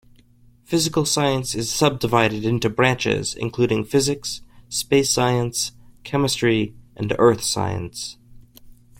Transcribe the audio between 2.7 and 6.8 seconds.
branches, including physics, space science, chemistry,